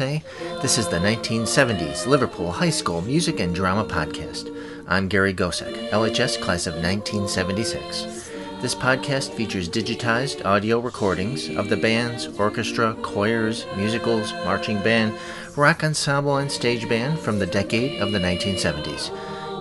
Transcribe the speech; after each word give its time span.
USA. 0.00 0.22
This 0.60 0.76
is 0.76 0.88
the 0.88 0.98
1970s 0.98 2.06
Liverpool 2.06 2.52
High 2.52 2.70
School 2.70 3.00
Music 3.00 3.40
and 3.40 3.54
Drama 3.54 3.82
Podcast. 3.82 4.54
I'm 4.86 5.08
Gary 5.08 5.32
Gocek, 5.32 5.88
LHS 5.88 6.38
class 6.38 6.66
of 6.66 6.74
1976. 6.74 8.30
This 8.60 8.74
podcast 8.74 9.32
features 9.32 9.70
digitized 9.70 10.44
audio 10.44 10.80
recordings 10.80 11.48
of 11.56 11.70
the 11.70 11.78
bands, 11.78 12.26
orchestra, 12.38 12.94
choirs, 13.00 13.64
musicals, 13.74 14.34
marching 14.44 14.82
band, 14.82 15.16
rock 15.56 15.82
ensemble, 15.82 16.36
and 16.36 16.52
stage 16.52 16.86
band 16.90 17.18
from 17.18 17.38
the 17.38 17.46
decade 17.46 18.02
of 18.02 18.12
the 18.12 18.18
1970s. 18.18 19.10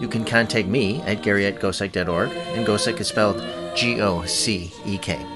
You 0.02 0.10
can 0.10 0.26
contact 0.26 0.68
me 0.68 1.02
at 1.04 1.24
gary 1.24 1.46
at 1.46 1.62
gocek.org, 1.62 2.32
and 2.32 2.68
Gocek 2.68 3.00
is 3.00 3.08
spelled 3.08 3.42
G 3.74 4.02
O 4.02 4.26
C 4.26 4.74
E 4.86 4.98
K. 4.98 5.35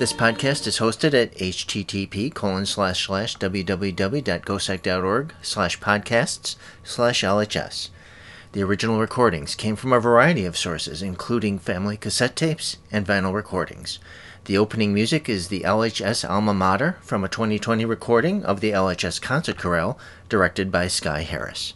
This 0.00 0.14
podcast 0.14 0.66
is 0.66 0.78
hosted 0.78 1.12
at 1.12 1.34
http 1.34 2.32
colon 2.32 2.64
slash 2.64 3.06
slash 3.06 3.36
www.gocek.org 3.36 5.34
slash 5.42 5.78
podcasts 5.78 6.56
slash 6.82 7.22
LHS. 7.22 7.90
The 8.52 8.62
original 8.62 8.98
recordings 8.98 9.54
came 9.54 9.76
from 9.76 9.92
a 9.92 10.00
variety 10.00 10.46
of 10.46 10.56
sources, 10.56 11.02
including 11.02 11.58
family 11.58 11.98
cassette 11.98 12.34
tapes 12.34 12.78
and 12.90 13.06
vinyl 13.06 13.34
recordings. 13.34 13.98
The 14.46 14.56
opening 14.56 14.94
music 14.94 15.28
is 15.28 15.48
the 15.48 15.60
LHS 15.60 16.26
Alma 16.26 16.54
Mater 16.54 16.96
from 17.02 17.22
a 17.22 17.28
2020 17.28 17.84
recording 17.84 18.42
of 18.42 18.60
the 18.60 18.70
LHS 18.70 19.20
Concert 19.20 19.58
Chorale, 19.58 19.98
directed 20.30 20.72
by 20.72 20.88
Sky 20.88 21.24
Harris. 21.24 21.74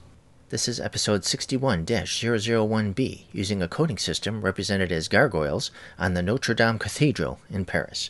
This 0.54 0.68
is 0.68 0.78
episode 0.78 1.24
61 1.24 1.84
001B, 1.84 3.24
using 3.32 3.60
a 3.60 3.66
coding 3.66 3.98
system 3.98 4.40
represented 4.40 4.92
as 4.92 5.08
gargoyles 5.08 5.72
on 5.98 6.14
the 6.14 6.22
Notre 6.22 6.54
Dame 6.54 6.78
Cathedral 6.78 7.40
in 7.50 7.64
Paris. 7.64 8.08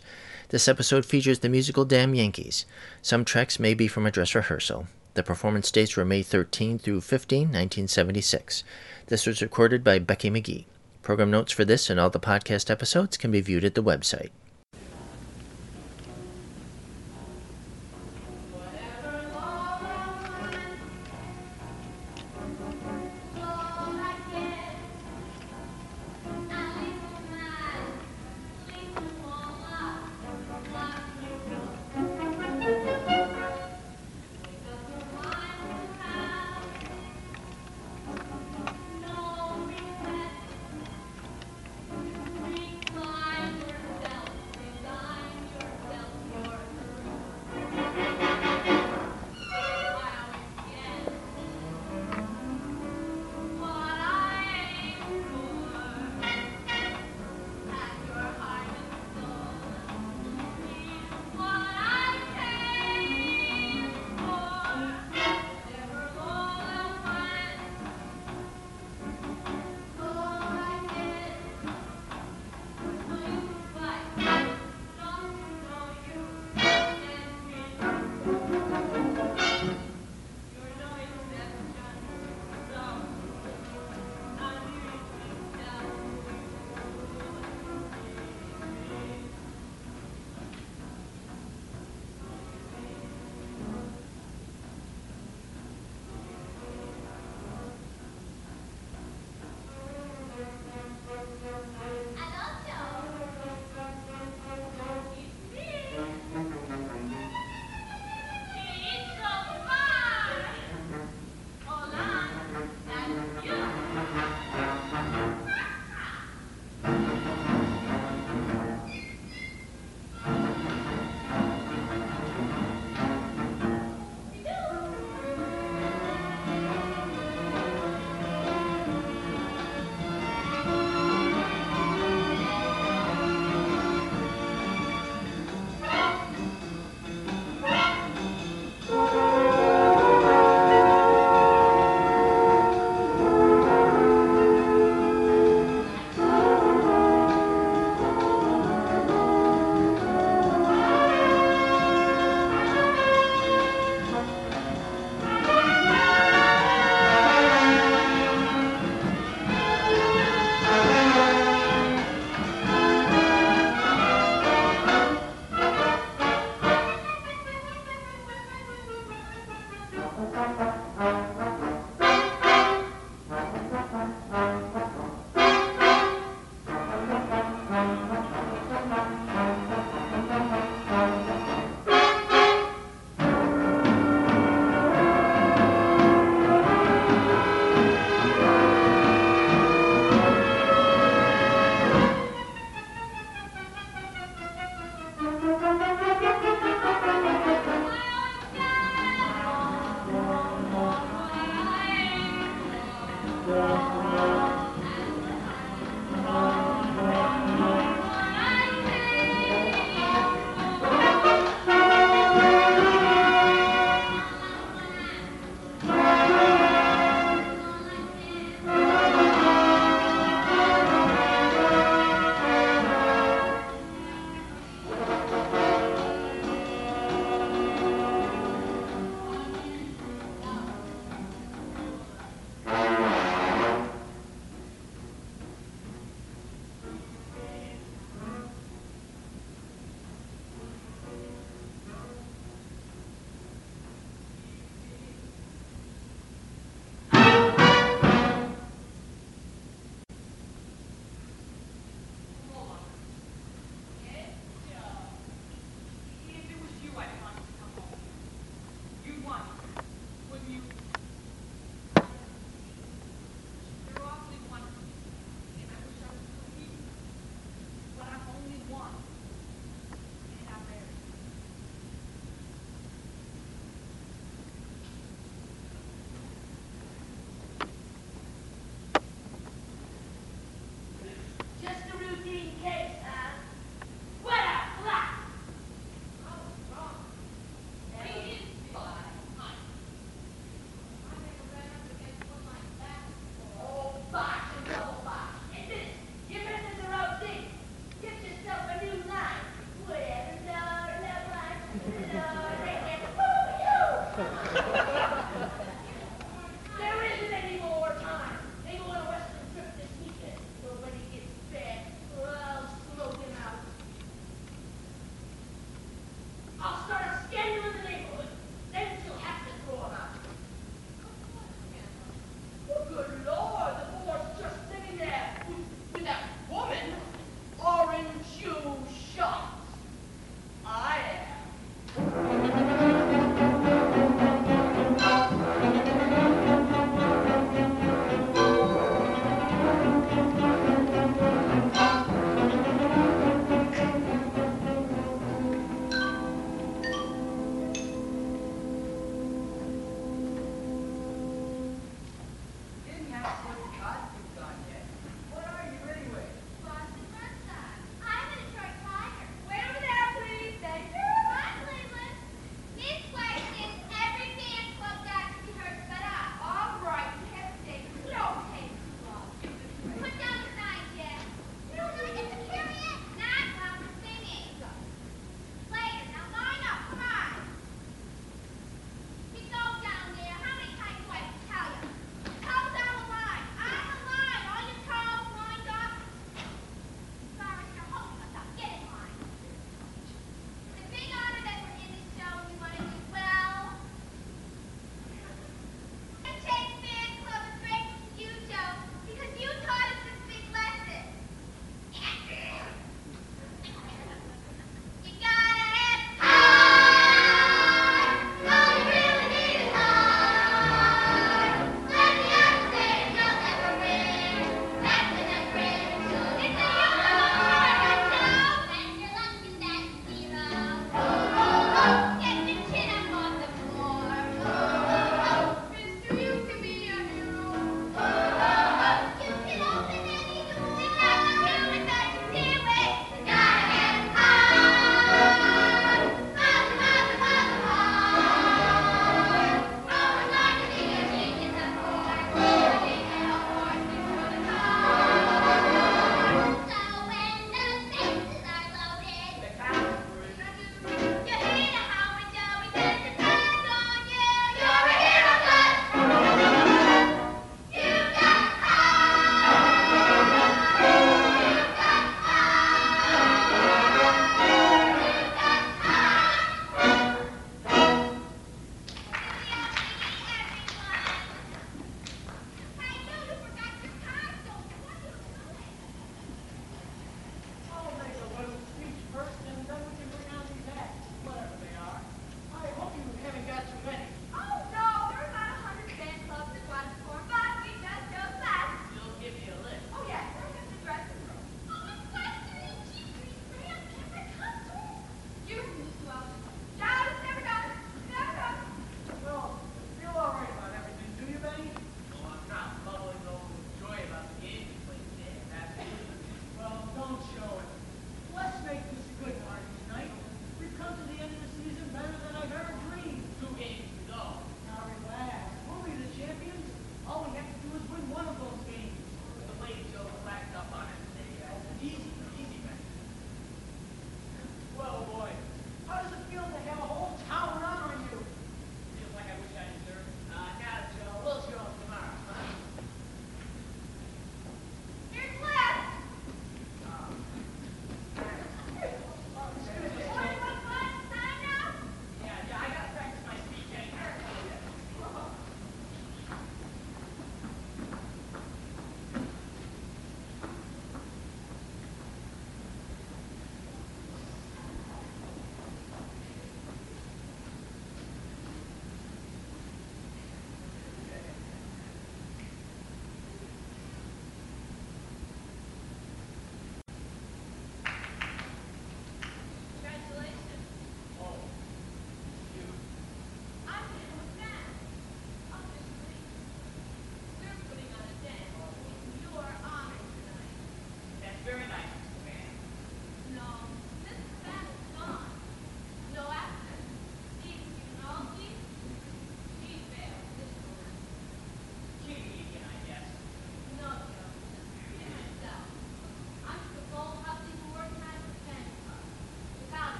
This 0.51 0.69
episode 0.69 1.07
features 1.07 1.39
the 1.39 1.49
musical 1.49 1.87
Damn 1.87 2.15
Yankees. 2.15 2.67
Some 3.01 3.25
tracks 3.25 3.59
may 3.59 3.73
be 3.73 3.89
from 3.89 4.05
a 4.05 4.11
dress 4.11 4.35
rehearsal. 4.35 4.89
The 5.15 5.23
performance 5.23 5.71
dates 5.71 5.97
were 5.97 6.05
May 6.05 6.23
13 6.23 6.79
through 6.79 7.01
15, 7.01 7.45
1976. 7.45 8.63
This 9.07 9.25
was 9.25 9.41
recorded 9.41 9.83
by 9.83 9.99
Becky 9.99 10.29
McGee. 10.29 10.67
Program 11.01 11.31
notes 11.31 11.51
for 11.51 11.65
this 11.65 11.89
and 11.89 11.99
all 11.99 12.11
the 12.11 12.21
podcast 12.21 12.69
episodes 12.69 13.17
can 13.17 13.31
be 13.31 13.41
viewed 13.41 13.65
at 13.65 13.75
the 13.75 13.83
website. 13.83 14.33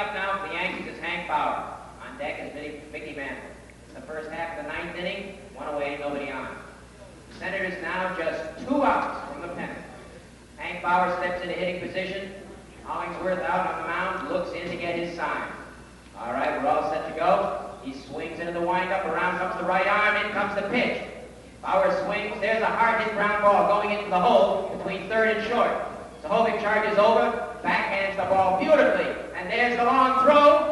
Up 0.00 0.14
now 0.14 0.38
for 0.38 0.48
the 0.48 0.54
Yankees 0.54 0.94
is 0.94 0.98
Hank 1.00 1.28
Bauer. 1.28 1.76
On 2.08 2.16
deck 2.16 2.40
is 2.40 2.54
Mickey, 2.90 3.14
Mantle. 3.14 3.36
It's 3.84 3.94
the 3.94 4.00
first 4.00 4.30
half 4.30 4.58
of 4.58 4.64
the 4.64 4.72
ninth 4.72 4.96
inning. 4.96 5.36
One 5.54 5.68
away, 5.74 5.98
nobody 6.00 6.30
on. 6.30 6.56
The 7.28 7.38
Senators 7.38 7.74
now 7.82 8.16
just 8.16 8.66
two 8.66 8.82
outs 8.82 9.30
from 9.30 9.42
the 9.42 9.48
pennant. 9.48 9.78
Hank 10.56 10.82
Bauer 10.82 11.14
steps 11.18 11.42
into 11.42 11.52
hitting 11.52 11.86
position. 11.86 12.32
Hollingsworth 12.84 13.40
out 13.40 13.74
on 13.74 13.82
the 13.82 13.88
mound, 13.88 14.30
looks 14.30 14.52
in 14.52 14.70
to 14.70 14.76
get 14.76 14.98
his 14.98 15.14
sign. 15.14 15.50
All 16.18 16.32
right, 16.32 16.62
we're 16.62 16.70
all 16.70 16.90
set 16.90 17.06
to 17.12 17.20
go. 17.20 17.70
He 17.82 17.92
swings 17.92 18.40
into 18.40 18.52
the 18.52 18.62
windup. 18.62 19.04
Around 19.04 19.36
comes 19.36 19.60
the 19.60 19.68
right 19.68 19.86
arm. 19.86 20.24
In 20.24 20.32
comes 20.32 20.54
the 20.54 20.66
pitch. 20.70 21.02
Bauer 21.60 21.92
swings. 22.06 22.40
There's 22.40 22.62
a 22.62 22.64
hard 22.64 23.02
hit 23.02 23.12
ground 23.12 23.42
ball 23.42 23.68
going 23.68 23.98
into 23.98 24.08
the 24.08 24.18
hole 24.18 24.74
between 24.78 25.10
third 25.10 25.36
and 25.36 25.46
short. 25.46 25.70
Sohovik 26.24 26.58
charges 26.62 26.96
over, 26.96 27.54
backhands 27.62 28.16
the 28.16 28.24
ball 28.34 28.58
beautifully, 28.58 29.19
there's 29.50 29.76
the 29.76 29.84
long 29.84 30.22
throw. 30.22 30.69